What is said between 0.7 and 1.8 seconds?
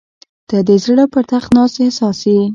زړه پر تخت ناست